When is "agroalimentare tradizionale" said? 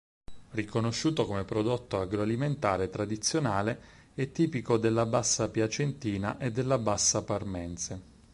2.01-3.79